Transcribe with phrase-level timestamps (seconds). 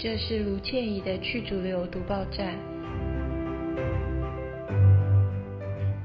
[0.00, 2.56] 这是卢倩怡的去主流读报站。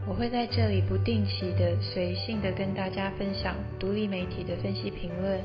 [0.07, 5.39] 我会在这里不定期的、随性的跟大家分享独立媒体的分析评论，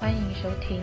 [0.00, 0.80] 欢迎收听。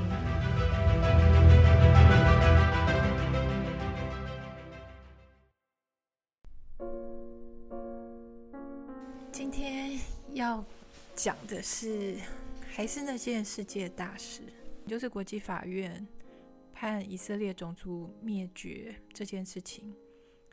[9.31, 9.99] 今天
[10.35, 10.63] 要
[11.15, 12.17] 讲的是，
[12.69, 14.43] 还是那件世界大事，
[14.85, 16.07] 就是国际法院。
[16.79, 19.93] 判以色列种族灭绝这件事情，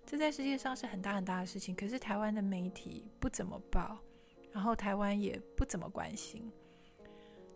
[0.05, 1.73] 这在世界上是很大很大的事情。
[1.73, 3.97] 可是台湾的媒体不怎么报，
[4.51, 6.51] 然后台湾也不怎么关心。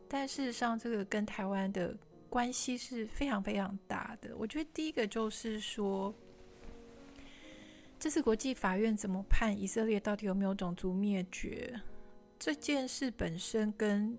[0.06, 4.36] 但事实上，这个跟台湾的关系是非常非常大的。
[4.36, 6.14] 我觉得第一个就是说，
[7.98, 11.74] 这次国际法院怎么判以色列到底有没有种族灭绝
[12.38, 14.16] 这件事本身跟。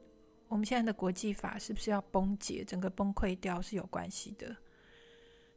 [0.51, 4.53] 我们现在的国际法是不是要崩解，整个崩溃掉是有关系的。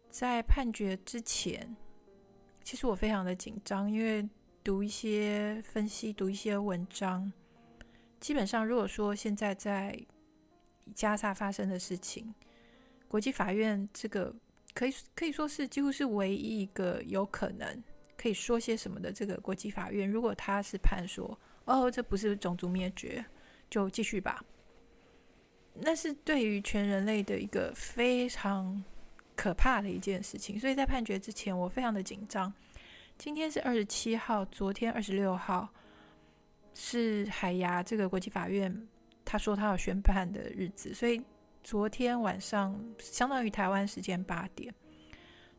[0.08, 1.74] 在判决之前，
[2.62, 4.24] 其实我非常的紧张，因为
[4.62, 7.32] 读一些分析，读一些文章，
[8.20, 9.98] 基本上如果说现在在
[10.94, 12.32] 加沙发生的事情，
[13.08, 14.32] 国际法院这个
[14.74, 17.82] 可以可以说是几乎是唯一一个有可能
[18.16, 23.24] 可以说些什么的这个国际法院，如果他是判说哦，这不是种族灭绝，
[23.68, 24.40] 就继续吧。
[25.74, 28.82] 那是对于全人类的一个非常
[29.34, 32.52] 可怕的一件事情，所以在判决之前，我非常的紧张。
[33.18, 35.68] 今天是二十七号，昨天二十六号
[36.74, 38.88] 是海牙这个国际法院
[39.24, 41.20] 他说他要宣判的日子，所以
[41.62, 44.72] 昨天晚上相当于台湾时间八点，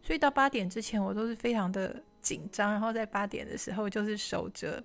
[0.01, 4.81] 所以到八点之前我都是非常的紧张，然后在八点的时候就是守着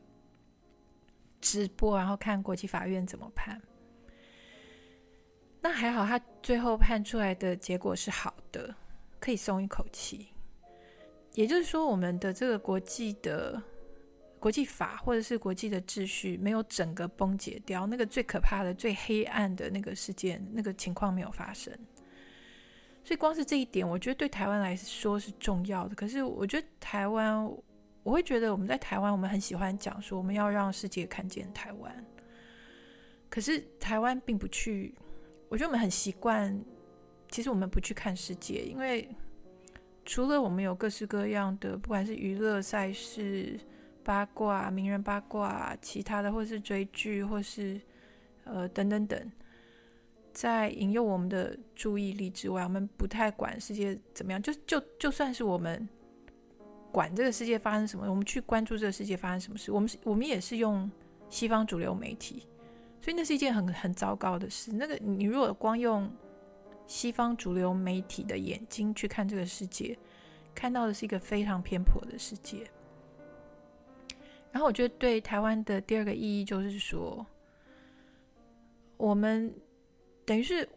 [1.41, 3.61] 直播，然后看国际法院怎么判。
[5.63, 8.75] 那还好，他最后判出来的结果是好的，
[9.19, 10.29] 可以松一口气。
[11.35, 13.63] 也就是说，我们的这个国际的
[14.39, 21.73] 国际法或者是国际的秩序没有整个崩解掉，那个最可怕的、最黑暗的那个事件、那个情况没有发生。
[23.05, 25.95] 所以，光是这一点，我觉得对台湾来说是重要的。
[25.95, 27.45] 可是，我觉得台湾，
[28.03, 32.05] 我会觉得我们在台湾，我们很喜欢讲说我们要让世界看见台湾。
[33.29, 34.95] 可是，台湾并不去。
[35.51, 36.65] 我觉得我们很习惯，
[37.29, 39.09] 其实我们不去看世界，因为
[40.05, 43.59] 除了我们有各式各样的，不管是娱乐赛事、
[44.05, 47.81] 八卦、名人八卦，其他的，或是追剧，或是
[48.45, 49.33] 呃等等等，
[50.33, 54.41] 在引诱我们的注意力之外，我们不太管世界怎么样。
[54.41, 55.89] 就就就算是我们
[56.93, 60.89] 管这个世界发生什么，我们去关注这个世界发生什么事，我们是我们也是用
[61.29, 62.47] 西方主流媒体。
[63.03, 64.73] 所以那是一件很很糟糕的事。
[64.73, 66.11] 那个你如果光用
[66.87, 69.97] 西方主流媒体的眼睛去看这个世界，
[70.55, 72.69] 看到的是一个非常偏颇的世界。
[74.53, 77.25] 然后我觉得对台湾的第二个意义就是说，
[78.97, 79.55] 我们
[80.27, 80.69] 等于是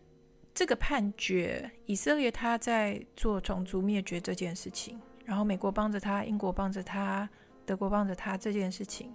[0.54, 7.28] 这个判决，以色列他在做种族灭绝这件事情，然后美国帮着他，英国帮着他，
[7.66, 9.14] 德国帮着他这件事情，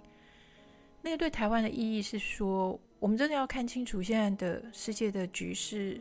[1.01, 2.79] 那个对台湾的意义是说。
[2.99, 5.99] 我们真的要看清楚现在的世界的局势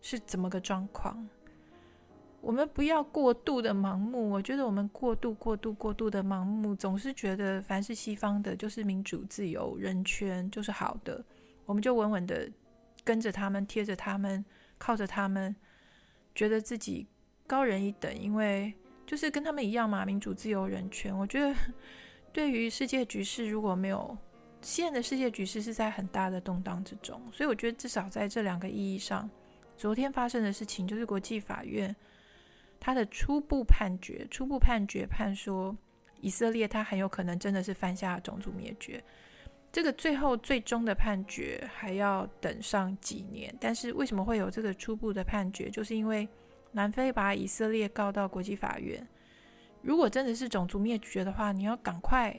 [0.00, 1.28] 是怎么个状况。
[2.40, 4.30] 我们不要过度的盲目。
[4.30, 11.24] 我觉得我们过度、过度、过度的盲目，总是觉得凡是西方的，就是民主、自由、人权，就是好的。
[11.66, 12.48] 我们就稳稳的
[13.04, 14.44] 跟着他们，贴着他们，
[14.78, 15.54] 靠着他们，
[16.34, 17.06] 觉得自己
[17.46, 18.72] 高人一等，因为
[19.04, 21.16] 就是跟他们一样嘛，民主、自由、人权。
[21.16, 21.54] 我觉得
[22.32, 24.16] 对于世界局势，如果没有
[24.60, 29.28] 现在的世界局势是在很大的动荡之中，所以我觉得至少在这两个意义上，
[29.76, 31.94] 昨天发生的事情就是国际法院
[32.80, 35.76] 他的初步判决，初步判决判说
[36.20, 39.02] 以色列他很有可能真的是犯下种族灭绝。
[39.70, 45.70] 这个最后最终的判决还要等上几年，但是为什么会有这个初步的判决？
[45.70, 46.28] 就是因为
[46.72, 49.06] 南非把以色列告到国际法院，
[49.82, 52.34] 如果真的是种族灭绝的话，你要赶快。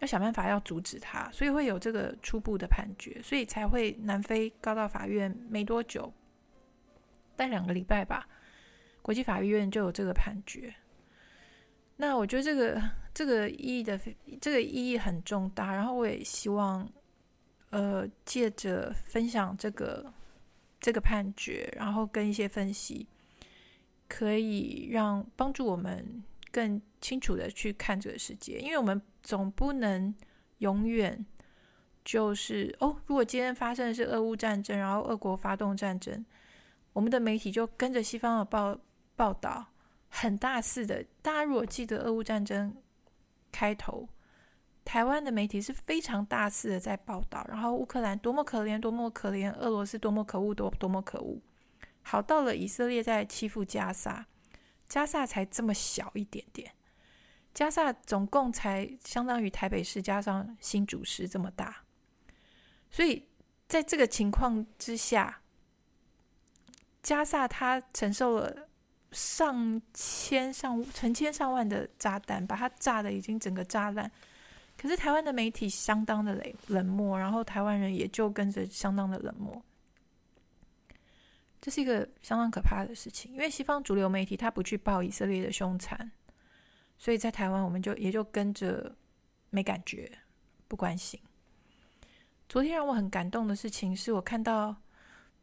[0.00, 6.12] 要想办法要阻止他，所以会有这个初步的判决，所以才会南非告到法院没多久，
[7.36, 8.28] 待两个礼拜吧，
[9.02, 10.72] 国际法院就有这个判决。
[11.96, 12.80] 那我觉得这个
[13.12, 13.98] 这个意义的
[14.40, 16.88] 这个意义很重大，然后我也希望，
[17.70, 20.12] 呃，借着分享这个
[20.78, 23.08] 这个判决，然后跟一些分析，
[24.08, 26.22] 可以让帮助我们
[26.52, 29.00] 更清楚的去看这个世界，因为我们。
[29.20, 30.14] 总不能
[30.58, 31.26] 永远
[32.02, 32.96] 就是哦。
[33.04, 36.24] 如果今天发生的是俄乌战争，然后俄国发动战争，
[36.94, 38.78] 我们的媒体就跟着西方的报
[39.14, 39.66] 报道，
[40.08, 41.04] 很大肆的。
[41.20, 42.74] 大家如果记得俄乌战争
[43.52, 44.08] 开头，
[44.82, 51.38] 台湾的媒体是非常大肆的在报道，然后乌克兰多么可怜，多么可怜，俄罗斯多么可恶，多多么可恶。
[52.00, 54.26] 好，到了以色列在欺负加萨，
[54.88, 56.72] 加萨才这么小一点点，
[57.58, 61.78] 加萨总共才相当于台北市加上新竹市这么大，
[62.88, 63.26] 所以
[63.66, 65.40] 在这个情况之下。
[67.02, 68.68] 加萨他承受了
[69.10, 74.08] 上千上成千上万的炸弹，把它炸得已经整个炸烂。
[74.76, 79.60] 可是台湾的媒体相当的冷冷漠，然后台湾人也就跟着相当的冷漠。
[81.60, 86.12] 这是一个相当可怕的事情，因为西方主流媒体他不去报以色列的凶残，
[86.98, 88.94] 所以在台湾我们就也就跟着
[89.50, 90.10] 没感觉，
[90.66, 91.18] 不关心。
[92.48, 94.76] 昨天让我很感动的事情是我看到。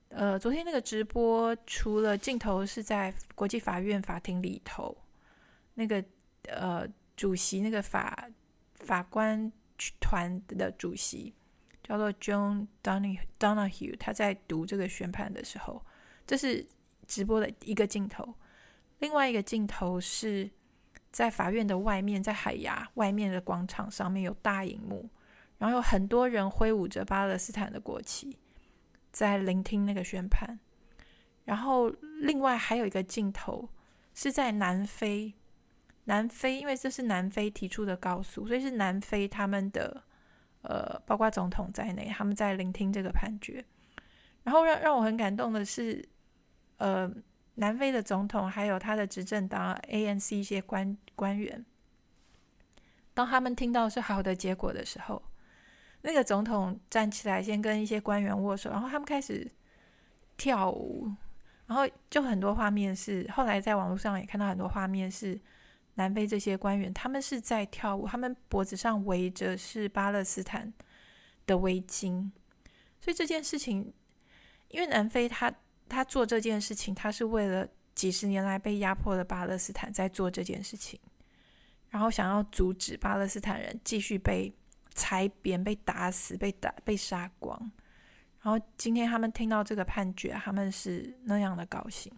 [0.10, 4.96] 呃，昨天那个直播，除了镜头是在国际法院法庭里头，
[5.74, 6.02] 那个
[6.44, 6.88] 呃
[7.18, 8.30] 主席，那个法
[8.76, 9.52] 法官
[10.00, 11.34] 团的主席
[11.84, 15.84] 叫做 John Donny Donahue，他在读这个宣判的时候，
[16.26, 16.66] 这是
[17.08, 18.36] 直播的一个镜头。
[19.00, 20.50] 另外一个镜头是
[21.16, 25.10] 在法院的外面，在海牙外面的广场上面有大荧幕，
[25.58, 28.38] 然后有很多人挥舞着巴勒斯坦的国旗。
[29.14, 30.60] 在聆听那个宣判，
[31.46, 31.90] 然后
[32.20, 33.70] 另外还有一个镜头
[34.14, 35.34] 是在南非，
[36.04, 40.04] 南非因为这是南非提出的告诉，所以是南非他们的
[40.64, 43.64] 呃，包括总统在内，他们在聆听这个判决。
[44.44, 46.06] 然后让让我很感动的是，
[46.76, 47.10] 呃，
[47.56, 51.66] 南非的总统还有他的执政党 ANC 一些官官员，
[53.14, 55.22] 当他们听到是好的结果的时候。
[56.08, 59.52] 那个总统站起来，先跟一些官员握手，然后他们开始
[60.38, 61.12] 跳舞，
[61.66, 65.42] 然后就很多画面是，后来在网络上也看到很多画面是
[65.96, 70.72] 南非这些官员，他们是在跳舞，他们脖子上围着是巴勒斯坦
[71.48, 72.30] 的围巾，
[73.02, 73.92] 所以这件事情，
[74.68, 75.52] 因为南非他
[75.88, 81.00] 他做这件事情，他是为了几十年来被压迫的巴勒斯坦在做这件事情，
[81.90, 84.54] 然后想要阻止巴勒斯坦人继续被。
[84.98, 87.60] 踩扁、被打死、被打、被杀光，
[88.42, 92.10] 然后今天他们听到这个判决，他们是那样的高兴。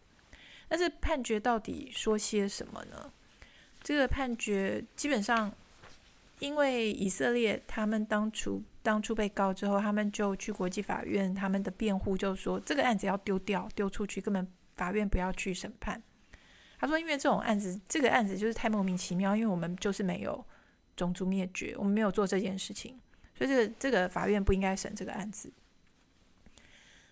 [0.67, 3.11] 但是判决到底说些什么呢？
[3.81, 5.51] 这个判决基本上，
[6.37, 14.47] 因为以色列他们当初当初被告之后，他们就去国际法院，他们的辩护就说这个案子要丢掉、丢出去，根本
[14.77, 16.01] 法院不要去审判。
[16.79, 20.45] 他说，因为这种案子，这个案子就是太莫名其妙，因为我们就是没有。
[20.95, 22.99] 种族灭绝，我们没有做这件事情，
[23.35, 25.53] 所以这个这个法院不应该审这个案子。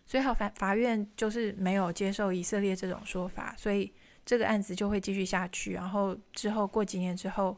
[0.08, 3.94] 所以好，法法院就是没有接受以色列这种说法，所以
[4.26, 5.74] 这个案子就会继续下去。
[5.74, 7.56] 然后之后过几年之后，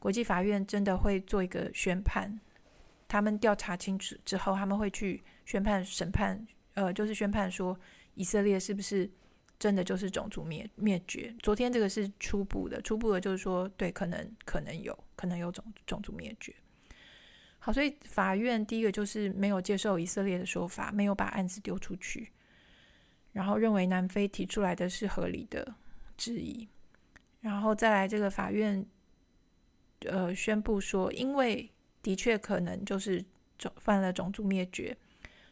[0.00, 2.40] 国际法院真的会做一个宣判，
[3.08, 7.76] 他们调查清楚之后，他们会去宣判审判，呃，就是宣判说
[8.14, 9.10] 以色列是不是。
[9.60, 11.34] 真的就是种族灭灭绝。
[11.42, 16.54] 昨天这个是初步的，初步的就是说，对，可能可能有可能有种种族灭绝。
[17.58, 22.30] 好，所以法院第一个就是没有接受以色列的说法，没有把案子丢出去，
[23.32, 25.74] 然后认为南非提出来的是合理的
[26.16, 26.68] 质疑，
[27.40, 28.86] 然后再来这个法院
[30.04, 31.68] 呃宣布说，因为
[32.02, 33.24] 的确可能就是
[33.58, 34.96] 种犯了种族灭绝，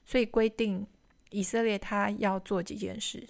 [0.04, 0.86] 所以规定
[1.30, 3.26] 以色列他要做几件事。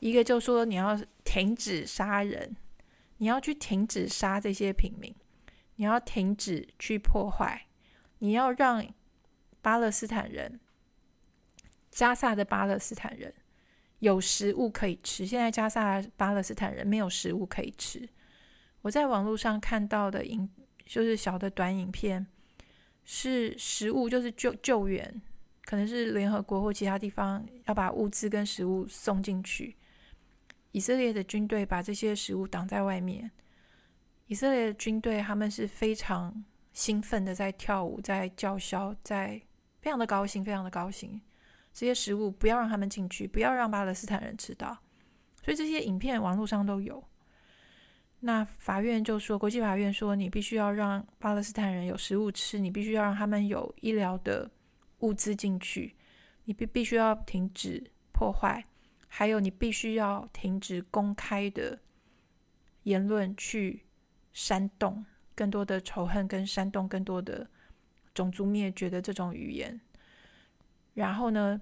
[0.00, 2.56] 一个就是说，你要停止杀人，
[3.16, 5.14] 你要去停止杀这些平民，
[5.76, 7.66] 你要停止去破坏，
[8.18, 8.86] 你要让
[9.60, 10.60] 巴勒斯坦人、
[11.90, 13.34] 加萨的巴勒斯坦人
[13.98, 15.26] 有食物可以吃。
[15.26, 18.08] 现在加萨巴勒斯坦人没有食物可以吃。
[18.82, 20.48] 我在网络上看到的影，
[20.86, 22.24] 就是小的短影片，
[23.10, 25.22] 是食物，就是救救援，
[25.64, 29.74] 可能是联合国或其他地方要把物资跟食物送进去。
[30.72, 33.30] 以色列的军队把这些食物挡在外面。
[34.26, 39.40] 以色列的军队他们是非常兴奋的，在跳舞，在叫嚣，在
[39.80, 41.18] 非常的高兴，非常的高兴。
[41.72, 44.76] 这些食物不要让他们进去，不要让巴勒斯坦人吃到。
[45.42, 47.02] 所以这些影片网络上都有。
[48.20, 54.50] 那法院就说，国际法院说，你必须要让巴勒斯坦人有食物吃，你必须要让他们有医疗的
[54.98, 55.94] 物资进去，
[56.44, 58.64] 你必必须要停止破坏。
[59.06, 61.78] 还有，你必须要停止公开的
[62.82, 63.84] 言论，去
[64.32, 67.48] 煽动更多的仇恨，跟煽动更多的
[68.12, 69.80] 种族灭绝的这种语言。
[70.94, 71.60] 然后呢，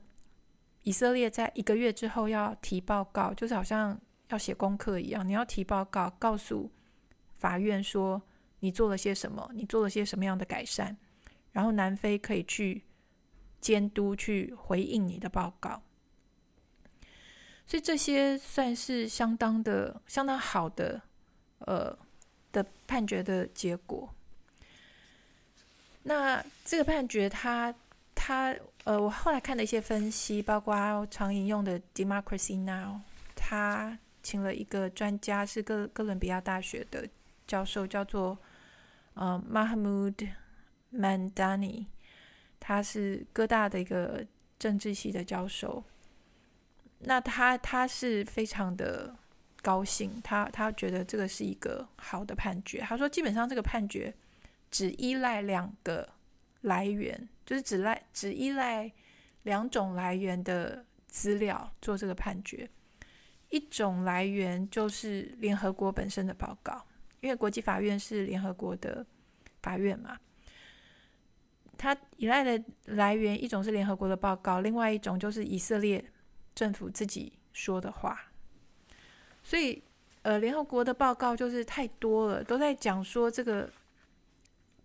[0.83, 6.71] 以色列在一个月之后要提报告，就是好像要写功课一样，你要提报告，告诉
[7.39, 8.21] 法院说
[8.61, 10.97] 你做了些什么，你做了些什么样的改善，
[11.53, 12.83] 然后南非可以去
[13.61, 15.83] 监督、去回应你的报告。
[17.67, 21.03] 所以这些算是相当的、相当好的，
[21.59, 21.97] 呃
[22.53, 24.09] 的判决的结果。
[26.05, 27.75] 那这个判决它，
[28.15, 28.55] 它
[28.85, 32.95] 呃，我后来看了一些分析，包括常引用的《Democracy Now》，
[33.35, 37.09] 他请了一个专家，是哥哥伦比亚大学的
[37.47, 38.37] 教授，叫做
[39.15, 40.31] 呃 Mahmoud
[40.93, 41.87] Mandani，
[42.59, 44.27] 他是哥大的一个
[44.59, 45.85] 政治系的教授。
[46.99, 49.15] 那他他是非常的
[49.63, 52.81] 高兴，他他觉得这个是一个好的判决。
[52.81, 54.13] 他说，基本上这个判决
[54.73, 56.09] 只依赖两个
[56.63, 58.91] 来源，就是只赖只依赖
[59.45, 62.69] 两种来源的资料做这个判决。
[63.49, 66.85] 一种来源就是联合国本身的报告，
[67.21, 69.05] 因为国际法院是联合国的
[69.63, 70.19] 法院嘛。
[71.79, 76.05] 它依赖的来源一种是联合国的报告，另外一种就是以色列。
[76.55, 78.19] 政府自己说的话，
[79.43, 79.83] 所以
[80.23, 83.71] 呃，联合国的报告就是太多了，都在讲说这个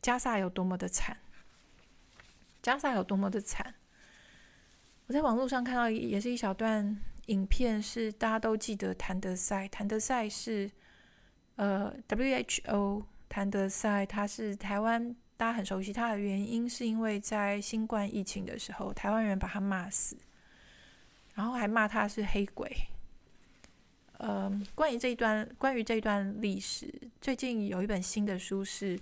[0.02, 1.18] 加萨有多么的惨，
[2.62, 3.74] 加萨有多么的惨。
[5.08, 10.70] 我在网络上看到也是一小段影片，是大家都记得谭德塞，谭德塞是
[11.56, 20.18] 呃 WHO 谭德塞，他是台湾大家很熟悉他的原因，是因为在新冠疫情的时候，台湾人把他骂死。
[21.34, 22.70] 然后还骂他是黑鬼。
[24.20, 29.00] 嗯、呃，关于这一段，关于这一段历史，最近有一本新的书是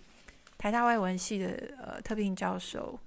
[0.55, 2.99] 台大外文系的呃特聘教授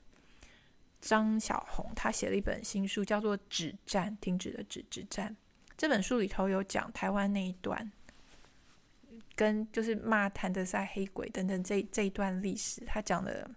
[1.02, 5.36] 张小红，他写了一本新书，叫做《止战》，停止的止，止战。
[5.76, 7.90] 这本书里头有讲台湾那一段，
[9.34, 13.50] 跟就是骂谭德塞黑鬼等等这这一段历史，他讲的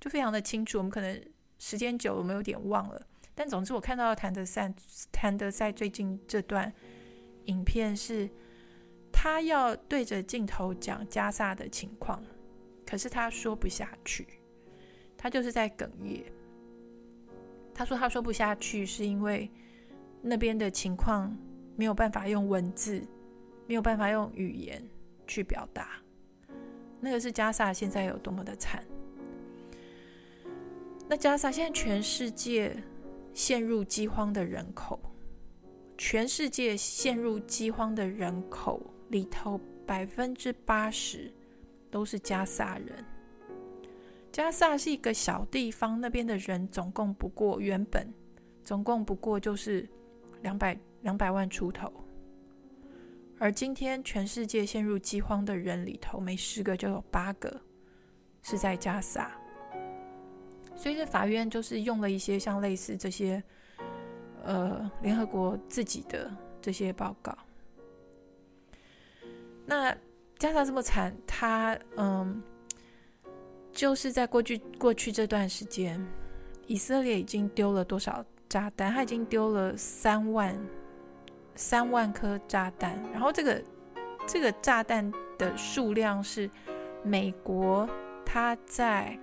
[0.00, 0.78] 就非常的清楚。
[0.78, 1.20] 我们可能
[1.58, 3.06] 时间久了，我们有点忘了。
[3.34, 4.72] 但总之，我看到谭德塞，
[5.10, 6.72] 谭德塞最近这段
[7.46, 8.30] 影片是，
[9.12, 12.22] 他要对着镜头讲加萨的情况，
[12.86, 14.28] 可是他说不下去，
[15.18, 16.22] 他就是在哽咽。
[17.74, 19.50] 他说他说不下去，是因为
[20.22, 21.36] 那边的情况
[21.76, 23.06] 没有办法用文字，
[23.66, 24.82] 没有办法用语言
[25.26, 26.00] 去表达。
[27.00, 28.82] 那个是加萨现在有多么的惨。
[31.08, 32.74] 那加萨现在全世界。
[33.36, 34.96] 陷入饥荒的人口，
[35.98, 41.34] 全世界陷入饥荒的人口里头，百分之八十
[41.90, 43.04] 都是加萨人。
[44.34, 48.12] 加萨是一个小地方，那边的人总共不过原本
[48.64, 49.88] 总共不过就是
[50.42, 51.88] 两百两百万出头，
[53.38, 57.60] 而今天全世界陷入饥荒的人里头，每十个就有八个
[58.42, 59.30] 是在加萨。
[60.74, 63.40] 所以这法院就是用了一些像类似这些，
[64.42, 66.28] 呃，联合国自己的
[66.60, 67.38] 这些报告。
[69.64, 69.96] 那
[70.40, 72.42] 加萨这么惨，他嗯，
[73.84, 76.02] 就是在过去过去这段时间，
[76.66, 78.90] 以色列已经丢了多少炸弹？
[78.90, 80.58] 他已经丢了三万
[81.54, 83.62] 三万颗炸弹，然后这个
[84.26, 86.50] 这个炸弹的数量是
[87.02, 87.86] 美国
[88.24, 89.18] 他在。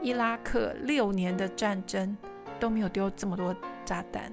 [0.00, 2.16] 伊拉克六年的战争
[2.60, 3.52] 都没有丢这么多
[3.84, 4.32] 炸弹。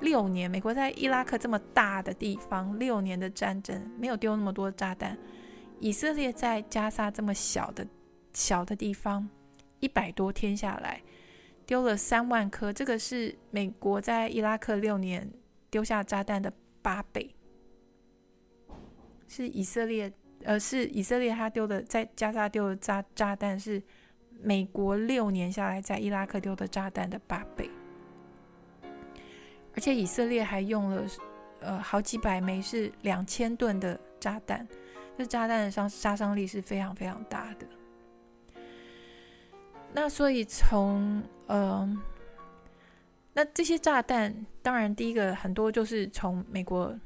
[0.00, 5.18] 六年，美国在伊拉克这么大的地方，六年的战争没有丢那么多炸弹。
[5.80, 7.86] 以色列在加沙这么小的
[8.32, 9.28] 小的地方，
[9.80, 11.02] 一百多天下来
[11.66, 15.30] 丢了三万颗，这个是美国在伊拉克六年
[15.70, 17.34] 丢下炸弹的八倍。
[19.26, 20.12] 是以色列，
[20.44, 23.82] 呃，是以色列他丢的在加沙丢的炸炸弹是。
[24.40, 27.68] 美国六年下来在伊拉克丢的炸弹的八倍，
[29.74, 31.04] 而且以色列还用了
[31.58, 34.64] 呃好几百枚是两千吨的炸弹，
[35.16, 37.66] 这炸弹的伤杀伤力是非常非常大的。
[39.92, 41.88] 那所以从呃，
[43.32, 46.96] 那这些炸弹当然第一个很多就是从美国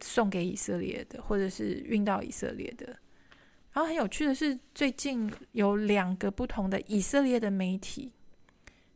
[0.00, 2.86] 送给以色列的，或者是运到以色列的。
[3.72, 8.12] 然后很有趣的是，最近有两个不同的以色列的媒体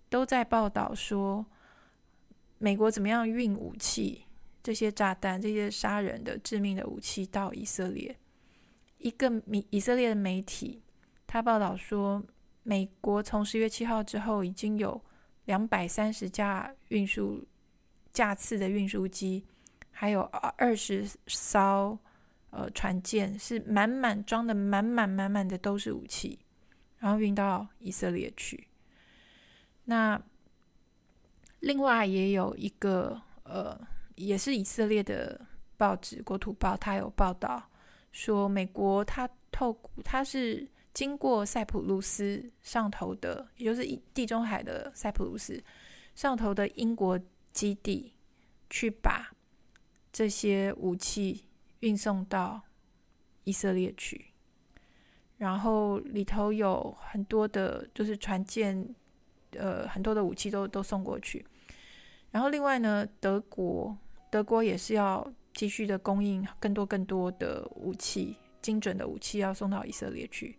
[0.08, 1.44] 都在报道说，
[2.58, 4.26] 美国怎么样运武器，
[4.62, 8.16] 这些炸弹、这些杀人的致命的武器到以色列。
[8.98, 10.82] 一个以以色列的媒体，
[11.26, 12.22] 他报道说，
[12.68, 15.00] 美国从十月七号之后已经有
[15.44, 17.40] 两百三十架运输
[18.12, 19.46] 架次的运输机，
[19.92, 20.23] 还有
[20.58, 21.96] 二十艘
[22.50, 26.37] 呃船舰，是满满装的满满满满的都是武器，
[26.99, 28.66] 然后运到以色列去。
[29.85, 30.20] 那
[31.61, 33.80] 另外也有一个呃，
[34.16, 35.40] 也是以色列的
[35.76, 37.62] 报纸《国土报》，它有报道
[38.11, 40.68] 说，美国它透它是。
[40.96, 43.84] 经过塞浦路斯上头的，也就是
[44.14, 45.62] 地中海的塞浦路斯
[46.14, 47.20] 上头的英国
[47.52, 48.14] 基地，
[48.70, 49.30] 去把
[50.10, 51.44] 这些武器
[51.80, 52.62] 运送到
[53.44, 54.32] 以色列去。
[55.36, 58.94] 然后里头有很多的，就是船舰，
[59.50, 61.44] 呃，很多的武器都都送过去。
[62.30, 63.94] 然后另外呢，德国
[64.30, 70.58] 德国也是要继续的供应更多更多的武器，精准的武器要送到以色列去。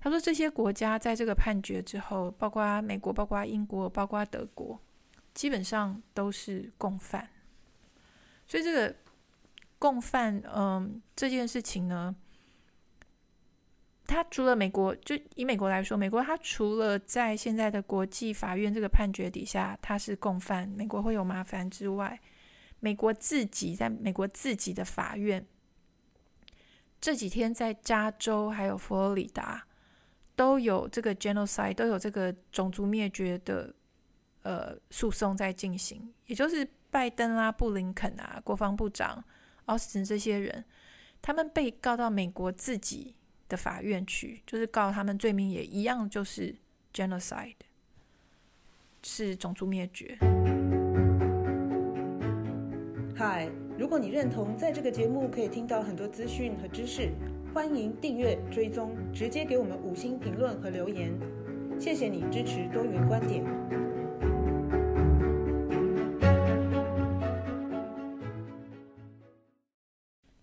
[0.00, 4.80] 他说：“这些国家在这个判决之后，包括美国、包括英国、包括德国，
[5.34, 7.28] 基本上都是共犯。
[8.46, 8.94] 所以这个
[9.76, 12.14] 共犯，嗯，这件事情呢，
[14.06, 22.20] 他除了美国，就以美国来说，美国他除了在现在的国际法院这个判决底下他是共犯，美国会有麻烦之外，
[22.78, 25.44] 美国自己在美国自己的法院
[27.00, 29.64] 这几天在加州还有佛罗里达。”
[30.38, 33.74] 都有这个 genocide，都有这个种族灭绝的
[34.42, 39.24] 呃诉讼在进行，也就是拜登啊、布林肯啊、国防部长
[39.64, 40.64] 奥斯汀这些人，
[41.20, 43.16] 他们被告到美国自己
[43.48, 46.54] 的法院去，就是告他们罪名也一样，就是
[46.94, 47.56] genocide，
[49.02, 50.16] 是种族灭绝。
[53.16, 57.12] 嗨，如果你认同在这个节目可以听到很多资讯和知识。
[57.54, 61.16] 欢迎订阅、追踪，直接给我们五星评论和留言，
[61.78, 63.44] 谢谢你支持多元观点。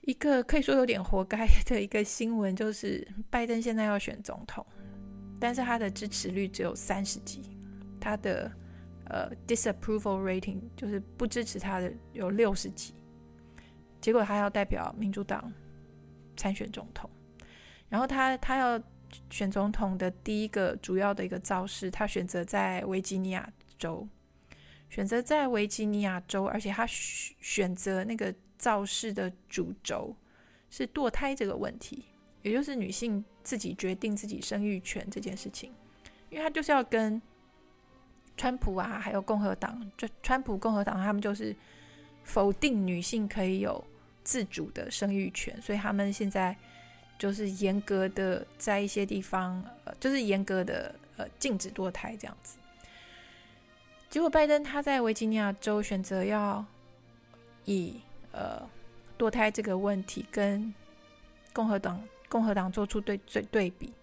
[0.02, 4.66] 一个可以说有点活该的一个新闻，就是拜登现在要选总统，
[5.42, 7.42] 但是他的支持率只有三十几，
[8.00, 8.50] 他的
[9.10, 12.94] 呃 disapproval rating 就是不支持他的有六十几，
[14.06, 15.52] 结果他要代表民主党。
[16.38, 17.10] 参选总统，
[17.88, 18.78] 然后他他要
[19.30, 24.06] 选总统的第一个主要的一个造势，他选择在维吉尼亚州，
[24.90, 30.14] 选择在维吉尼亚州，而且他选择那个造势的主轴
[30.70, 32.04] 是堕胎这个问题，
[32.42, 35.72] 也就是女性自己决定自己生育权这件事情，
[36.30, 37.22] 因为他就是要跟
[38.36, 41.56] 川普啊，还有共和党，就川普共和党他们就是
[42.26, 43.82] 否定女性可以有。
[44.26, 46.54] 自主的生育权，所以他们现在
[47.18, 52.58] 就是严格的在一些地方，呃，就是严格的呃禁止堕胎这样子。
[54.10, 56.66] 结果拜登他在维吉尼亚州选择要
[57.66, 58.68] 以呃
[59.18, 60.74] 堕胎这个问题跟
[61.54, 63.94] 共和党共和党做出对对对比，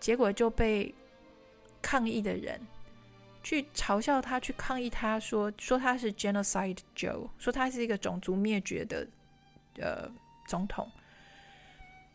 [0.00, 0.92] 结果就被
[1.82, 2.60] 抗议的人
[3.42, 9.06] 去嘲笑他，去抗议他说说他是 Genocide Joe，说他是一个种族灭绝的。
[9.78, 10.08] 呃，
[10.46, 10.90] 总统，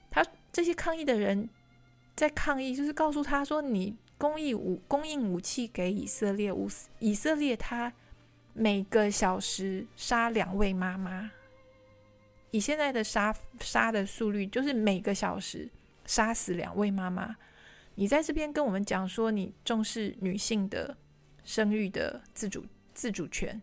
[0.10, 1.50] 他这些抗议的人
[2.15, 7.91] 在抗议，就是告诉他说：“你供应武供应武器给以色列，以以色列他
[8.54, 11.32] 每个小时杀两位妈妈，
[12.52, 15.69] 以现在的杀杀的速率，就是每个小时
[16.06, 17.36] 杀死两位妈妈。
[17.95, 20.95] 你在这边跟我们讲说，你重视女性的
[21.43, 23.62] 生育的自主自主权。”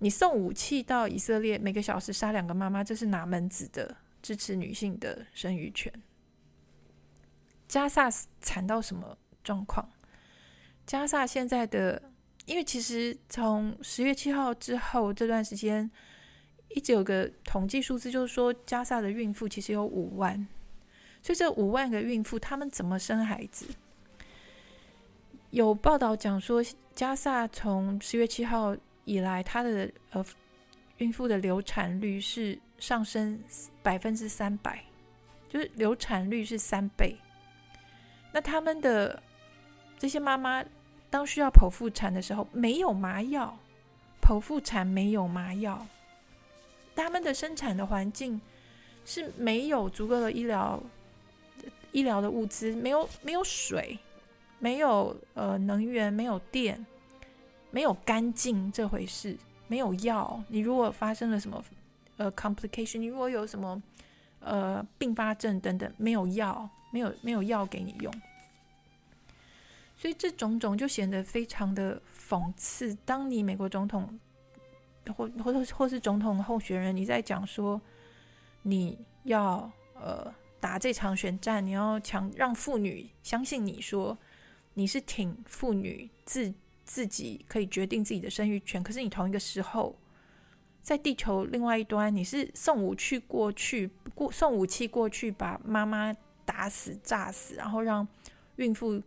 [0.00, 5.92] 你送武器到以色列，每个小时杀两个妈妈，这是哪门子的支持女性的生育权？
[7.66, 8.08] 加萨
[8.40, 9.90] 惨到什么状况？
[10.86, 12.00] 加萨现在的，
[12.46, 15.90] 因为其实从十月七号之后这段时间，
[16.68, 20.46] 一直有个统计数字，就是说加萨的孕妇其实有五万，
[21.20, 23.66] 所以这五万个孕妇，她们怎么生孩子？
[25.50, 28.76] 有报道讲说，加萨从十月七号。
[29.08, 30.22] 以来，她的呃
[30.98, 33.42] 孕妇的流产率是上升
[33.82, 34.84] 百分之三百，
[35.48, 37.16] 就是流产率是三倍。
[38.32, 39.22] 那他们的
[39.98, 40.62] 这些妈妈
[41.08, 43.58] 当需要剖腹产的时候，没有麻药，
[44.20, 45.86] 剖腹产没有麻药，
[46.94, 48.38] 他们的生产的环境
[49.06, 50.82] 是没有足够的医疗
[51.92, 53.98] 医疗的物资，没有没有水，
[54.58, 56.84] 没有呃能源，没有电。
[57.70, 60.42] 没有干净这回事，没有药。
[60.48, 61.62] 你如果发生了什么
[62.16, 63.82] 呃 complication，你如果有什么
[64.40, 68.12] 呃并发症等等，没有药，没有没有药给你用。
[69.96, 72.94] 所以这种种就显得非常的讽刺。
[73.04, 74.18] 当你美国总统
[75.16, 77.80] 或或者或是总统候选人，你在讲说
[78.62, 84.16] 你要呃打这场选战，你要强让妇女相信你说
[84.74, 86.54] 你是挺妇女自
[86.88, 89.94] 自己可以决定自己的生育权，可是你同一个时候
[90.82, 98.08] 在地球另外一端，你是送武器过去过送武器过去把妈妈打死炸死，然后让
[98.56, 99.02] 孕妇。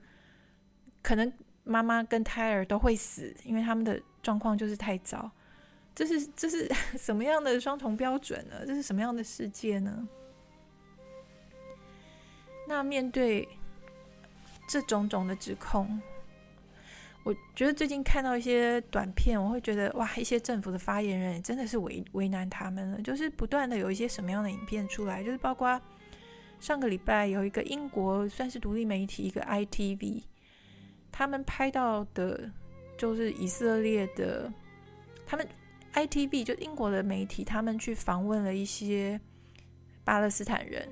[1.04, 5.32] 可能妈妈跟胎儿都会死，因为他们的状况就是太糟。
[5.96, 8.64] 这是 这是什么样的双重标准呢？
[8.68, 10.08] 这是什么样的世界呢？
[12.68, 13.50] 那面对
[14.70, 16.00] 这种种的指控，
[17.24, 23.02] 我觉得最近看到一些短片，我会觉得哇，一些政府的发言人真的是为为难他们了。
[23.02, 25.80] 就是不断的有一些什么样的影片出来，就是包括
[26.60, 30.24] 上个礼拜有一个英国算是独立媒体，一个 ITV。
[31.12, 32.50] 他们拍到的，
[32.98, 34.52] 就是以色列的，
[35.26, 35.48] 他们
[35.94, 39.20] ITV 就英国的媒体，他们去访问了一些
[40.04, 40.88] 巴勒斯坦人。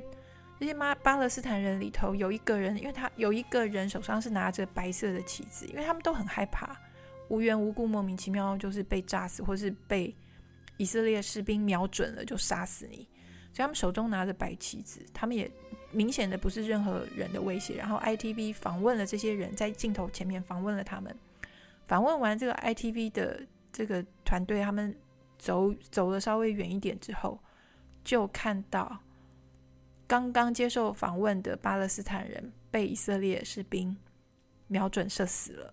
[0.60, 6.76] 这些巴巴勒斯坦人里头有一个人，因为他有一个人手上是拿着白色的旗子，因为他们都很害怕，
[7.30, 10.14] 无缘无故莫名其妙就是被炸死，或是被
[10.78, 12.98] 以色列士兵瞄准了就杀死你，
[13.54, 15.50] 所以他们手中拿着白旗子，他们也。
[15.92, 17.74] 明显的不是任何人的威胁。
[17.74, 21.18] 然后 ITV 访问了这些人，在镜头前面访问了他们。
[21.88, 23.42] 访问完这个 ITV 的
[23.74, 24.96] 这个团队，他们
[25.40, 27.40] 走走了稍微远一点之后，
[28.04, 29.00] 就看到
[30.10, 33.96] 刚刚接受访问的巴勒斯坦人被以色列士兵
[34.66, 35.72] 瞄准射死了。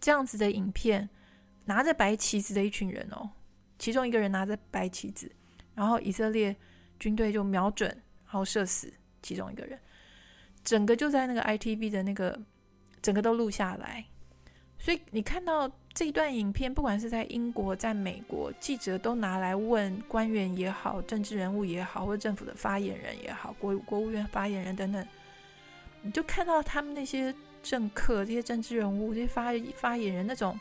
[0.00, 1.10] 这样子的影片，
[1.66, 3.28] 拿着白旗子的一群人哦，
[3.78, 5.30] 其中一个人拿着白旗子，
[5.74, 6.56] 然后以色列
[6.98, 7.88] 军队就瞄准。
[8.24, 8.90] 然后射死
[9.22, 9.78] 其中一个人，
[10.64, 12.40] 整个就在那个 ITV 的那个，
[13.02, 14.06] 整个都录下来。
[14.78, 25.06] 所以你看到这一段影片，不管是在英国、在美国，记者都拿来问官员也好、政治人物也好，或者政府的发言人也好、国国务院发言人等等，
[26.02, 30.58] 你就看到他们那些政客、这些政治人物、这些发发言人那种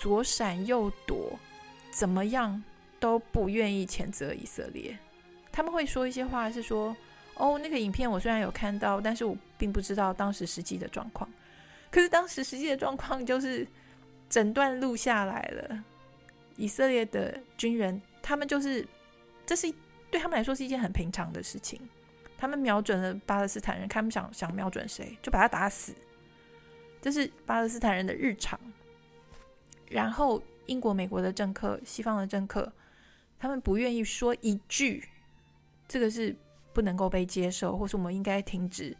[0.00, 1.38] 左闪右躲，
[1.92, 2.60] 怎么样
[2.98, 4.98] 都不愿意谴责以色列。
[5.52, 6.94] 他们会说一些话，是说
[7.36, 11.30] ：“哦，那个影片我虽然有看到，但是我并不知道当时实际的状况。
[11.90, 13.66] 可是当时实际的状况就是
[14.28, 15.84] 整段录下来了。
[16.56, 18.86] 以色列的军人，他们就是，
[19.44, 19.72] 这是
[20.10, 21.80] 对他们来说是一件很平常的事情。
[22.38, 25.94] 他们瞄准了巴勒斯坦人，他们想想瞄准谁，就把他打死。
[27.00, 28.58] 这是巴勒斯坦人的日常。
[29.88, 32.72] 然后英国、美国的政客、西方的政客，
[33.38, 35.08] 他们不愿意说一句。”
[35.88, 36.34] 这个是
[36.72, 38.96] 不能够被接受，或是我们应该停止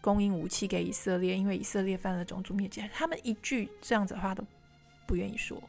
[0.00, 2.88] 供应武器给以色列，因为以色列犯了种族灭绝。
[2.92, 4.44] 他们一句这样子的话都
[5.06, 5.62] 不愿意说。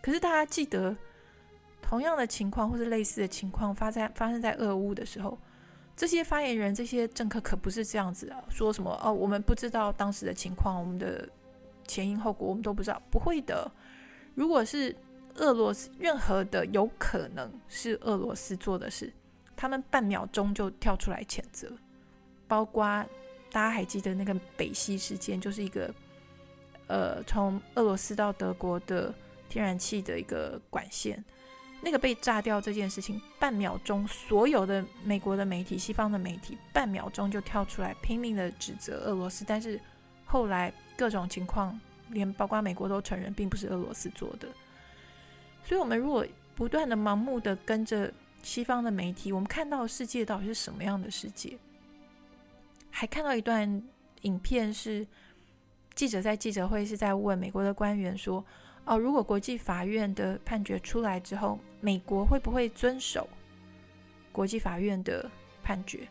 [0.00, 0.96] 可是大家记得，
[1.80, 5.38] 同样的情况或是类似的情况发在发生在俄乌的时候，
[5.96, 11.28] 这些发言人、这些政客可不是这样子啊，说什么哦，我们不知道当时的情况，我们的
[11.86, 13.00] 前因后果我们都不知道。
[13.10, 13.70] 不会的，
[14.34, 14.96] 如果是。
[15.36, 19.10] 俄罗斯任何的有可能是俄罗斯做的事，
[19.56, 21.72] 他们半秒钟就跳出来谴责。
[22.46, 23.02] 包括
[23.52, 25.94] 大家还记得那个北溪事件，就是一个
[26.86, 29.14] 呃从俄罗斯到德国的
[29.48, 31.22] 天然气的一个管线，
[31.82, 39.44] 那个被炸掉这件事情，半秒钟所有的美国的媒体、西方的媒体，半秒钟就跳出来拼命的指责俄罗斯。
[39.46, 39.78] 但是
[40.24, 44.48] 后来各种情况，连包括美国都承认，并不是俄罗斯做的。
[45.64, 48.12] 所以，我们如果不断的盲目的跟着
[48.42, 51.58] 西方的媒体，我们看到的世界到底是什么样的世界？
[52.94, 53.82] 还看到一段
[54.20, 55.04] 影片，是
[55.94, 58.44] 记者在记者会是在问美国的官员说
[58.84, 63.26] ：“哦，如果国际法院的判决出来之后，美国会不会遵守
[64.30, 65.28] 国际法院的
[65.62, 66.06] 判决？”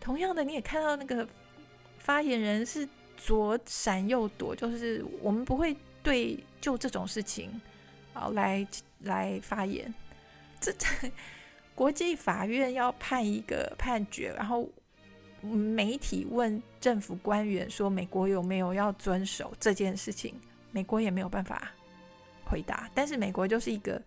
[0.00, 1.26] 同样的，你也看到那个
[1.98, 7.60] 发言人是左闪右躲，就是我们不会对就这种事情。
[8.12, 8.66] 好，来
[9.00, 9.94] 来发言。
[10.58, 10.86] 这这
[11.74, 14.68] 国际法院要判一个判决，然后
[15.42, 20.34] 媒体问政府官员说：“美国有没有要遵守这件事情？”
[20.72, 21.70] 美国也没有办法
[22.44, 22.90] 回答。
[22.94, 24.00] 但是美国就是一个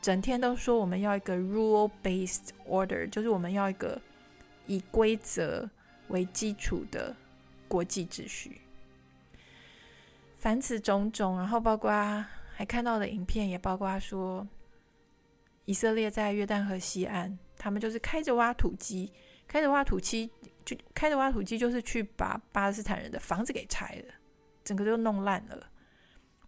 [0.00, 4.00] 整天都说我们要一个 rule-based order，就是我们要一个
[4.66, 5.68] 以规则
[6.08, 7.14] 为基础的
[7.68, 8.60] 国际秩序。
[10.36, 11.90] 凡此种种，然后包括。
[12.56, 14.46] 还看到的影片也包括说，
[15.64, 19.12] 以色列在约旦河西岸，他们就是开着挖土机，
[19.48, 20.30] 开着挖土机
[20.64, 24.14] 就开着挖土机，就是去把巴勒斯坦人的房子给拆了，
[24.64, 25.70] 整个都弄烂了。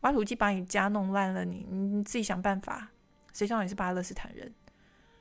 [0.00, 2.88] 挖土机把你家弄烂了，你你自己想办法。
[3.32, 4.54] 谁叫你是巴勒斯坦人？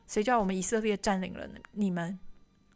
[0.08, 2.18] 谁叫我们以色列占领了你们？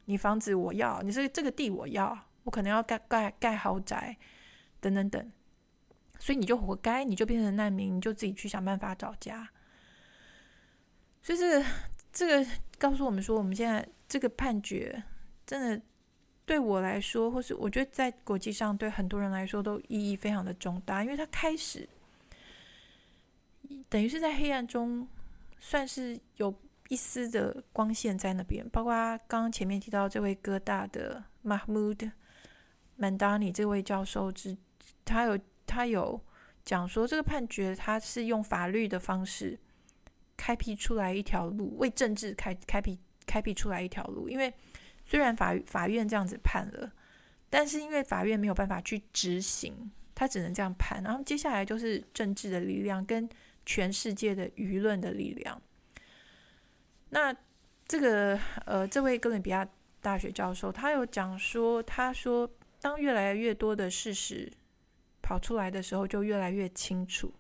[0.06, 4.18] 你房子我要，你是这个地我要，我可能要盖盖盖豪宅，
[4.80, 5.32] 等等等。
[6.18, 9.48] 所以你就活该，你就变成难民，你就自己去想办法找家。
[11.22, 11.66] 所以这个
[12.12, 15.04] 这个告诉我们说，我们现在这个判决
[15.46, 15.82] 真的
[16.50, 21.88] 对我来说，或是我觉得在国际上对很多人来说都意义非常的重大，因为他开始
[23.88, 25.08] 等于是在黑暗中
[25.60, 26.52] 算是有
[26.88, 28.68] 一丝的光线在那边。
[28.72, 28.94] 包括
[29.28, 32.12] 刚刚前面提到这位哥大的 Mahmoud
[33.00, 34.58] Mandani 这位教授之，
[35.06, 35.38] 他有。
[35.72, 36.20] 他有
[36.66, 39.60] 讲说，这个判决他是用法律的方式
[40.36, 44.28] 开辟出来一条路，为政治开开辟开辟出来一条路。
[44.28, 44.52] 因为
[45.10, 46.94] 虽然法法院这样子判了，
[47.50, 51.02] 但是因为法院没有办法去执行，他只能这样判。
[51.04, 53.28] 然后接下来就是政治的力量跟
[53.66, 55.60] 全世界的舆论的力量。
[57.10, 57.36] 那
[57.88, 59.68] 这个呃，这位哥伦比亚
[60.00, 62.48] 大学教授他有讲说，他说
[62.80, 64.52] 当越来越多的事实。
[65.22, 67.32] 跑出来的时候就越来越清楚，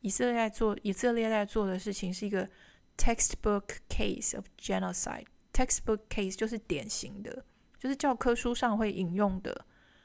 [0.00, 2.48] 以色列在做以色列在做的事情是一个
[2.96, 5.24] textbook case of genocide。
[5.56, 7.44] Textbook case 就是典型的，
[7.78, 9.64] 就是教科书上会引用的。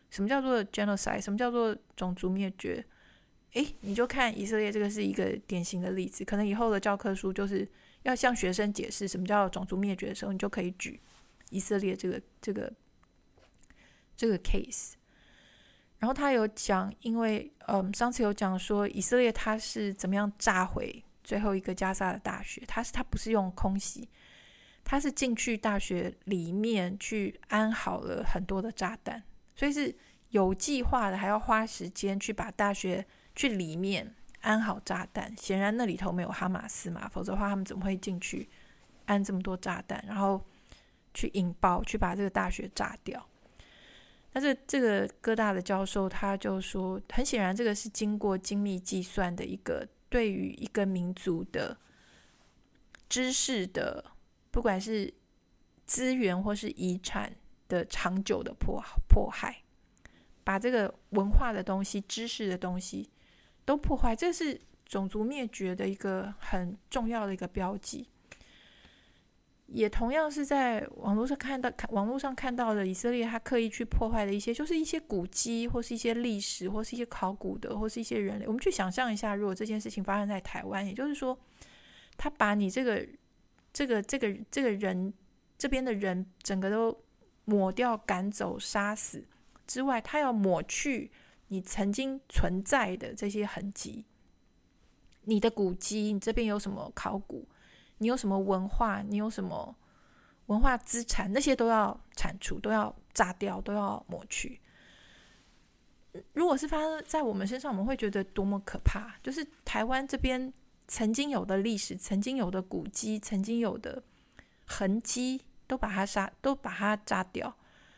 [0.09, 1.19] 什么叫做 genocide？
[1.19, 2.85] 什么叫做种族灭绝？
[3.53, 6.23] 诶，你就看以色列这个是一个典型的例子。
[6.23, 7.67] 可能以后的教科书就是
[8.03, 10.99] 要向学生解释什么叫种族灭绝的时候，你就可以举
[11.49, 12.71] 以色列这个这个
[14.15, 14.93] 这个 case。
[15.99, 24.09] 然后他有讲，因为嗯，上次有讲说以色列他是怎么样炸毁最后一个加萨的大学，他是他不是用空袭，
[24.83, 29.23] 他是进去大学里面去安好了很多的炸弹，
[29.55, 29.95] 所以是
[30.29, 35.33] 有计划的，还要花时间去把大学去里面安好炸弹。
[35.37, 38.49] 显然那里头没有哈马斯嘛，否则的话他们怎么会进去
[39.05, 40.43] 安这么多炸弹，然后
[41.13, 43.25] 去引爆，去把这个大学炸掉？
[44.33, 51.77] 但是这个哥大的教授他就说，很显然这个是经过精密计算的一个对于一个民族的
[53.09, 54.05] 知识的，
[54.51, 55.11] 不管是
[55.85, 57.33] 资源或是遗产
[57.67, 59.63] 的长久的迫迫害，
[60.43, 63.09] 把这个文化的东西、知识的东西
[63.65, 68.07] 都破坏，这是种族灭绝的一个很重要的一个标记。
[69.67, 78.45] 也同样是在网络上看到，看网络上看到的以色列，他刻意去破坏的一些，就是一些古迹，或是一些历史，或是一些考古的，或是一些人类。
[78.45, 81.39] 我们去想象一下，如果这件事情发生在台湾，也就是说，
[82.17, 83.07] 他把你这个、
[83.73, 85.13] 这个、这个、这个人
[85.57, 87.03] 这边的人整个都
[87.45, 89.23] 抹掉、赶走、杀死
[89.67, 91.11] 之外，他要抹去
[91.47, 94.05] 你曾经存在的这些痕迹，
[95.23, 97.47] 你的古迹，你这边有什么考古？
[97.97, 99.01] 你有什么文化？
[99.01, 99.75] 你有什么
[100.47, 101.31] 文化资产？
[101.31, 104.59] 那些都要铲除，都要炸掉，都要抹去。
[106.33, 109.15] 如果是发生在我们身上，我们会觉得多么可怕！
[109.21, 110.51] 就是台湾这边
[110.91, 114.03] 曾经有的历史、曾经有的古迹、曾经有的
[114.65, 117.55] 痕迹，都把它杀，都把它炸掉，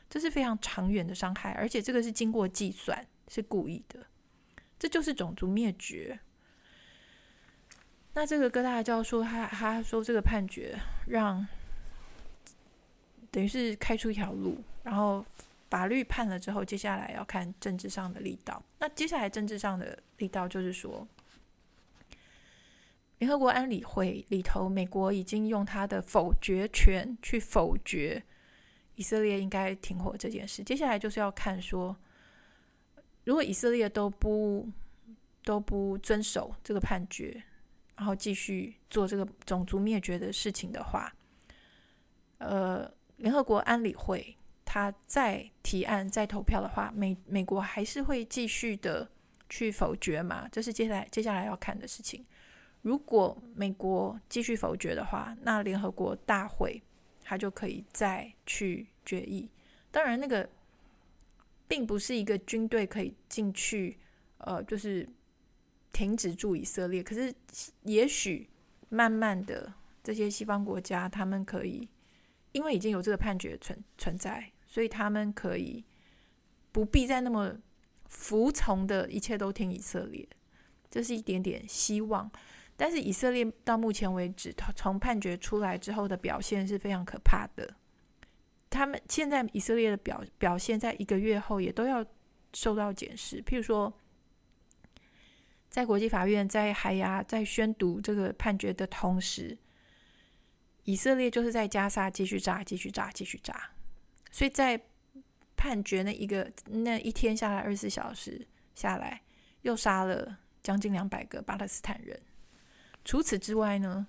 [0.08, 4.06] 这是非常长远的伤害，而且这个是经过计算，是故意的，
[4.77, 6.19] 这就是种族灭绝。
[8.13, 10.77] 那这个哥大教授，他他说这个判决
[11.08, 11.47] 让
[13.32, 15.25] 等于是开出一条路，然后
[15.67, 18.62] 法律判了之后，接下来要看政治上的力道。
[18.77, 21.08] 那接下来政治上的力道就是说，
[23.19, 28.21] 联合国安理会里头，美国已经用他的否决权去否决
[28.95, 30.63] 以色列应该停火这件事。
[30.63, 31.95] 接下来就是要看说，
[33.23, 34.69] 如果以色列都不
[35.43, 37.43] 都不遵守这个判决。
[37.95, 41.13] 然后继续做这个种族灭绝的事情的话，
[42.39, 49.08] 呃，联合国安理会他再提案再投票的话，美美国还是会继续的
[49.47, 50.49] 去否决嘛？
[50.52, 52.26] 这是接下来接下来要看的事情。
[52.84, 56.82] 如果美国继续否决的话，那联合国大会
[57.22, 59.50] 他就可以再去决议。
[59.91, 60.48] 当然，那个
[61.67, 63.98] 并不是一个军队可以进去，
[64.38, 65.10] 呃，就是。
[65.96, 67.32] 停止住以色列，可是
[67.84, 68.50] 也许
[68.89, 69.72] 慢慢的，
[70.04, 71.88] 这些西方国家他们可以，
[72.52, 75.86] 因为已经有这个判决存存在，所以他们可以
[76.72, 77.56] 不必再那么
[78.08, 80.28] 服从的，一切都听以色列，
[80.89, 82.32] 这是一点点希望。
[82.75, 87.75] 但是以色列到目前为止，从判决出来之后的表现是非常可怕的。
[88.69, 92.03] 他们现在以色列的表表现，在一个月后也都要
[92.53, 93.39] 受到检视。
[93.43, 93.93] 譬如说，
[95.69, 99.55] 在国际法院在海牙在宣读这个判决的同时，
[100.86, 103.69] 以色列就是在加沙继续炸，继续炸，继续炸。
[104.31, 104.81] 所以在
[105.55, 109.21] 判决那一个那一天下来，二十四小时下来，
[109.62, 112.19] 又杀了将近两百个巴勒斯坦人。
[113.05, 114.07] 除此之外呢，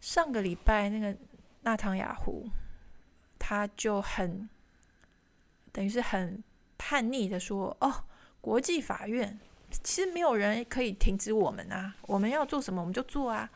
[0.00, 1.16] 上个礼拜那个
[1.62, 2.48] 纳唐雅胡。
[3.40, 4.46] 他就很
[5.72, 6.42] 等于是很
[6.76, 8.04] 叛逆的说：“哦，
[8.42, 9.38] 国际法院
[9.82, 13.48] 其实没有人可以停止我们啊，我们要做什么我们就做啊，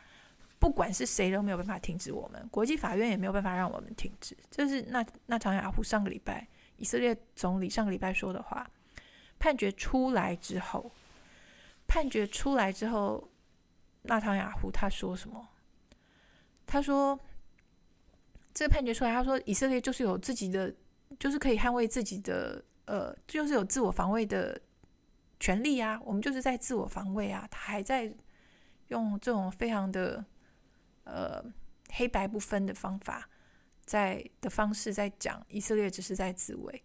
[0.58, 8.66] 不管是谁都没有办法停止我们，国际法院也没有办法让我们停止。”这是纳纳唐雅胡上个礼拜以色列总理上个礼拜说的话。
[9.38, 10.90] 判决出来之后，
[11.87, 13.28] 判决出来之后，
[14.03, 15.49] 纳唐雅胡他说什么？
[16.67, 17.19] 他说。
[18.55, 20.71] 这个判决出来，他说以色列就是有自己的，
[21.19, 24.61] 就是可以捍卫自己的，呃，就是有自我防卫的
[25.41, 25.99] 权利啊。
[26.05, 27.49] 我们就是在自我防卫啊。
[27.51, 28.12] 他还在
[28.88, 30.23] 用这种非常的
[31.05, 31.43] 呃
[31.93, 33.27] 黑白不分的方法，
[33.87, 36.85] 在的方式在讲以色列只是在自卫。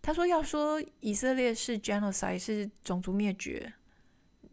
[0.00, 3.72] 他说要说以色列是 genocide 是种族灭绝，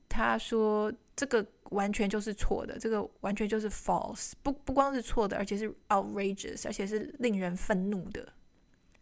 [0.10, 1.46] 他说这个。
[1.70, 8.34] 完全就是错的，这个完全就是 false，不不光是错的，而且是 outrageous，而且是令人愤怒的。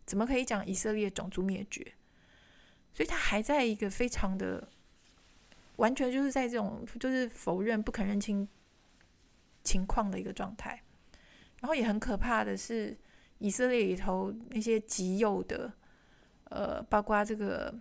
[0.06, 1.93] 怎么可以讲以色列种族灭绝？
[2.93, 4.67] 所以他还在一个非常的
[5.77, 8.47] 完全就是在这种就是否认、不肯认清
[9.63, 10.84] 情况的一个状态。
[11.62, 12.97] 然后也很可怕的是，
[13.38, 15.71] 以色列里头那些极右的，
[16.45, 17.73] 呃，包括这个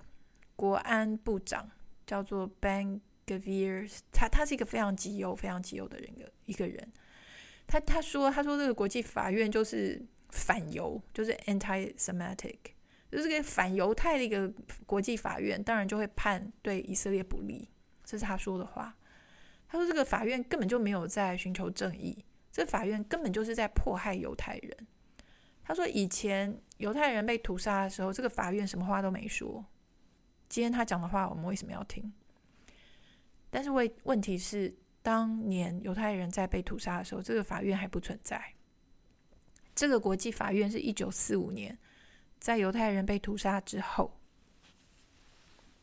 [0.54, 1.68] 国安部长
[2.06, 3.00] 叫做 Ben。
[3.26, 6.92] Gvir，他他是一个非常极右、非常极右的人的一个人。
[7.66, 12.58] 他他说他说这个国际法院就是反犹，就是 anti-Semitic，
[13.10, 14.52] 就是个反犹太的一个
[14.86, 17.68] 国际法院，当然就会判对以色列不利。
[18.04, 18.96] 这是他说的话。
[19.68, 24.86] 他说这个法院根本就没有在寻求正义，这法院根本就是在迫害犹太人。
[25.64, 29.66] 他说以前犹太人被屠杀的时候，这个法院什么话都没说。
[30.48, 32.12] 今天他讲的话，我们为什么要听？
[33.50, 38.54] 但是问问题是，当年犹太人在被屠杀的时候，这个法院还不存在。
[39.74, 41.78] 这个国际法院是一九四五年，
[42.38, 44.18] 在犹太人被屠杀之后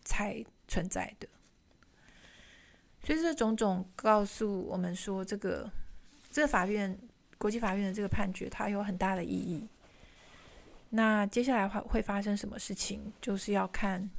[0.03, 1.27] 才存在的。
[3.03, 5.71] 所以这种种告诉我们说，这个
[6.29, 6.97] 这个法院
[7.37, 9.67] 国际法院的这个判决，它有很大的意义。
[10.89, 14.09] 那接下来会会发生什么事情，就是要看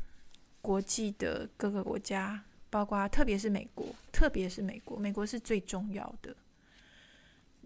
[0.60, 2.44] 国际的各个国家。
[2.74, 6.34] 包括特别是美国，特别是美国，美国是最重要的。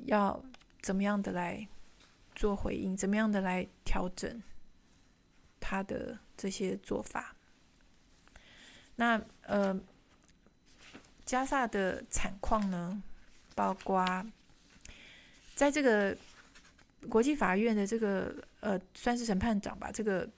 [0.05, 0.45] 要
[0.83, 1.67] 怎么样的来
[2.35, 2.95] 做回应？
[2.95, 4.43] 怎么样的来调整
[5.59, 7.35] 他的这些做法？
[8.97, 9.81] 那呃，
[11.25, 13.03] 加萨的惨况呢？
[13.55, 14.05] 包括
[15.55, 16.15] 在这个
[17.09, 20.29] 国际法院的这个呃，算是审判长吧，这个。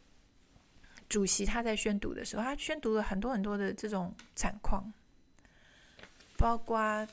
[1.11, 4.91] 主席他在宣读的时候，他宣读了很多很多的这种惨况，
[6.39, 7.07] 包括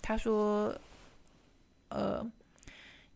[0.00, 0.74] 他说，
[1.90, 2.24] 呃，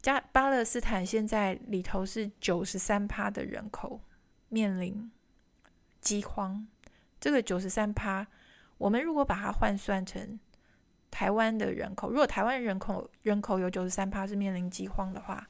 [0.02, 3.98] 加巴勒斯坦现在里头是九十三趴的人口
[4.50, 5.10] 面临
[6.02, 6.68] 饥荒。
[7.18, 8.26] 这个九十三趴，
[8.76, 10.38] 我们如果把它换算成
[11.10, 15.48] 台湾的人口，如果台湾人口人口有九十三趴是面临饥荒的话，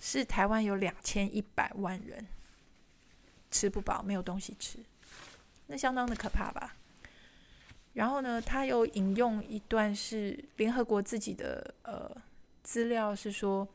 [0.00, 2.26] 是台湾有两千一百万人。
[3.50, 4.78] 吃不饱，没有东西吃，
[5.66, 6.76] 那相当的可怕吧？
[7.94, 12.14] 然后呢，他又引用一段是联合国自己的呃
[12.62, 13.66] 资料，是说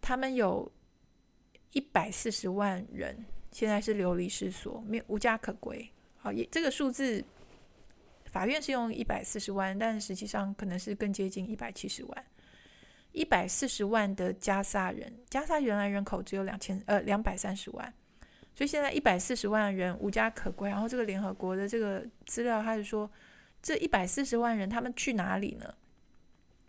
[0.00, 0.70] 他们有
[1.72, 5.88] 一百四十万人现在是流离失所，没有无家可归。
[6.18, 7.24] 好，也这个数字，
[8.26, 12.24] 法院是用一百四十万，但实际上可能是更接近一百七十万。
[13.12, 17.94] 一百四十万的加萨人，加萨原来人口只有两千呃两百三十万。
[18.54, 23.10] 所以现在一百四十万人无家可归，然后这个联合国的这个资料，他是说，
[23.62, 25.74] 这一百四十万人他们去哪里呢？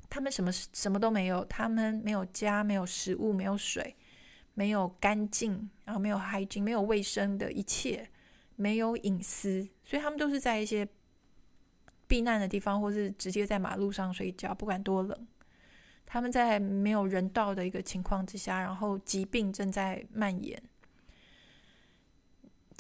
[0.10, 3.96] 他们什么什么都没有，他们没有家，没有食物，没有水，
[4.54, 8.08] 没有干净，然后没有 hygiene，没有卫生的一切，
[8.56, 10.88] 没有隐私，所以他们都是在一些
[12.08, 15.28] 避难的地方，或是直接在马路上睡觉，不管多冷。
[16.06, 20.62] 他们在没有人道的一个情况之下，然后疾病正在蔓延。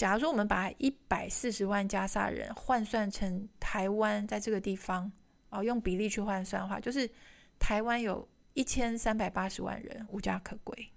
[0.03, 5.09] 假如说我们把一百四十万加萨人换算成台湾在这个地方，
[5.49, 7.09] 哦，用比例去换算的话，就是
[7.57, 10.91] 台湾有一千三百八十万人无家可归，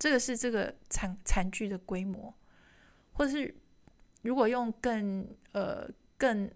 [0.00, 2.34] 这个是这个惨惨剧的规模，
[3.12, 3.54] 或者是
[4.22, 5.88] 如果用更呃
[6.18, 6.50] 更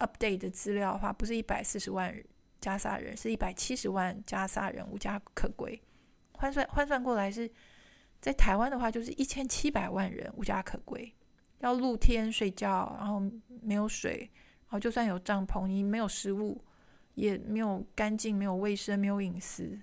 [0.00, 2.12] update 的资料的话，不是一百四十万
[2.60, 5.80] 加沙人，是一百七十万加沙人无家可归。
[6.32, 7.48] 换算换算过来是，
[8.26, 11.14] 在台湾的话，就是一千七百万人无家可归，
[11.60, 13.22] 要露天睡觉，然后
[13.62, 14.28] 没有水，
[14.64, 16.60] 然后就算有帐篷，你没有食物，
[17.14, 19.78] 也没有干净，没有卫生，没有隐私。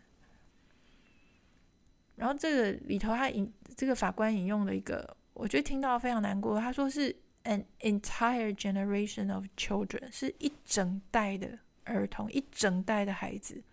[2.17, 6.59] 然后这个里头，他引这个法官引用了一个，我觉得听到非常难过。
[6.59, 7.15] 他说是
[7.45, 13.63] an entire generation of children，是一整代的儿童，一整代的孩子，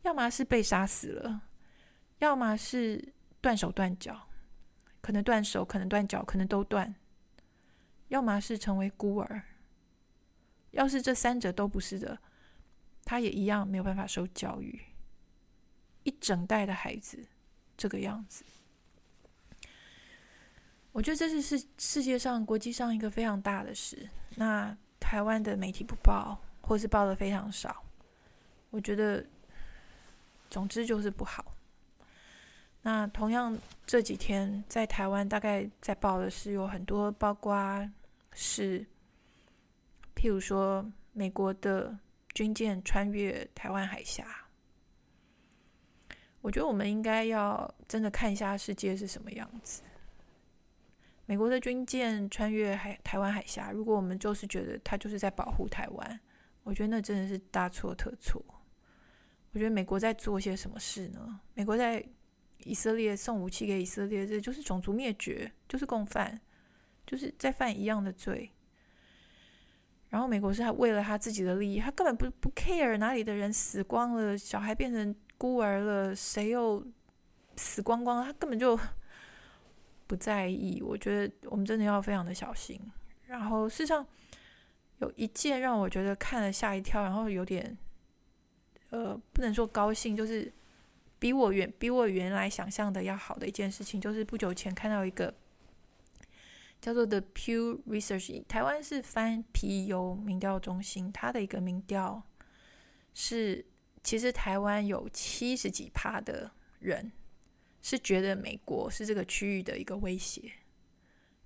[0.00, 1.42] 要么是被杀死了，
[2.20, 3.12] 要么是
[3.42, 4.28] 断手断脚，
[5.02, 6.94] 可能断手，可能断脚，可能都断，
[8.08, 9.42] 要么是成为孤儿。
[10.70, 12.18] 要是这三者都不是的，
[13.04, 14.80] 他也一样没有办法受教育。
[16.04, 17.28] 一整代的孩子。
[17.74, 18.44] 这个样子，
[20.92, 24.08] 我觉得这是世世界上国际上一个非常大的事。
[24.36, 27.82] 那台湾的媒体不报，或是报的非常少，
[28.70, 29.26] 我觉得，
[30.48, 31.56] 总之就是不好。
[32.82, 33.56] 那同样
[33.86, 37.88] 这几天在台湾，大概在报的是有很多，包括
[38.32, 38.84] 是，
[40.16, 41.96] 譬如说美国的
[42.34, 44.26] 军舰穿越台湾海峡。
[46.40, 49.82] 我觉得我们应该要真的看一下世界是什么样子。
[51.24, 56.20] 美国的军舰穿越海台湾海峡，如果我们就是觉得它就是在保护台湾，
[56.64, 58.44] 我觉得那真的是大错特错。
[59.52, 61.40] 我觉得美国在做些什么事呢？
[61.54, 62.04] 美国在
[62.64, 66.40] 以色列送武器给以色列，这就是种族灭绝，就是共犯，
[67.06, 68.50] 就是在犯一样的罪。
[70.08, 75.14] 然后美国是他为了他自己的利益，他根本不不 care 哪里的人死光了，小孩变成。
[75.38, 76.86] 孤儿了，谁又
[77.56, 78.24] 死光光？
[78.24, 78.78] 他根本就
[80.06, 80.80] 不在意。
[80.80, 82.80] 我觉得我们真的要非常的小心。
[83.26, 84.06] 然后，事实上
[84.98, 87.76] 有一件让我觉得看了吓一跳，然后有点
[88.90, 90.52] 呃，不能说高兴，就是
[91.22, 95.32] 比我原比我原来想象的要好的一件事情，就是不久前看到一个
[96.80, 102.24] 叫做 The Pew Research，台湾是翻皮尤民调中心，它的一个民调
[103.14, 103.64] 是。
[104.04, 106.50] 其实台湾有七十几趴的
[106.80, 107.12] 人
[107.80, 110.50] 是觉得美国是这个区域的一个威胁，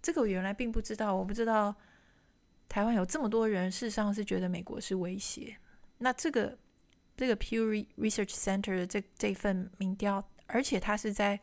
[0.01, 1.15] 这个我原来并不知道。
[1.15, 1.77] 我不知道
[2.67, 5.55] 台湾有这么多人事实上是觉得美国是威胁。
[5.99, 6.57] 那这个
[7.17, 11.41] 这个 Pew Research Center 的这这份民调，而且它是在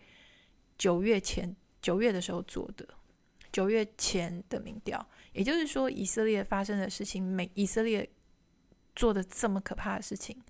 [0.77, 2.87] 九月前九月的时候做的，
[3.51, 8.09] 九月前的民调，也就是说以色列发生的事情，美以色列
[8.95, 10.41] 做的这么可怕的事情。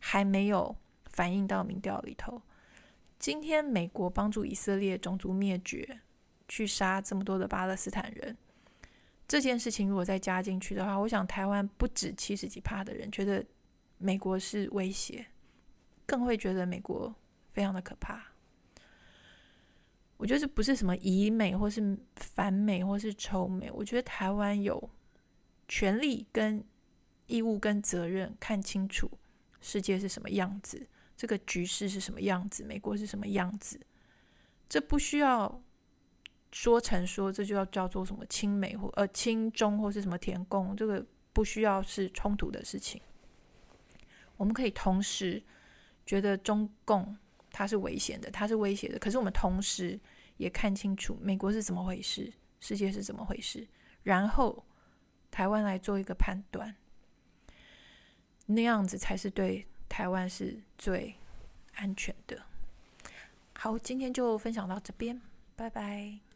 [0.00, 0.76] 还没有
[1.10, 2.40] 反映到民调里头。
[3.18, 6.00] 今天美国帮助以色列种族灭绝，
[6.46, 8.36] 去杀这么多的巴勒斯坦人，
[9.26, 13.44] 这件事情如果再加进去的话，我想台湾不止七十几趴的人觉得
[13.98, 15.26] 美国是威胁，
[16.06, 17.14] 更会觉得美国
[17.52, 18.32] 非常的可怕。
[20.16, 23.70] 我觉得这不是什么疑美，或是反美，或是仇美。
[23.70, 24.90] 我觉得台湾有
[25.68, 26.64] 权利、跟
[27.26, 29.10] 义务、跟责任看清楚。
[29.60, 30.88] 世界是什么样子？
[31.16, 32.64] 这个局势是什么样子？
[32.64, 33.80] 美国是什么样子？
[34.68, 35.62] 这不需要
[36.50, 43.00] 说成说，这就要叫做什么亲美或呃亲中或是什么舔共，这个不需要是冲突的事情。
[44.38, 45.42] 我们可以同时
[46.06, 47.14] 觉得中共
[47.52, 50.00] 它是危险的，它是威胁的，可是我们同时
[50.38, 53.68] 也看清楚美国是怎么回事，世界是怎么回事，
[54.04, 54.64] 然后
[55.30, 56.74] 台湾来做一个判断。
[58.46, 61.14] 那样子才是对台湾是最
[61.74, 62.42] 安全的。
[63.54, 65.20] 好，今天就分享到这边，
[65.54, 66.27] 拜拜。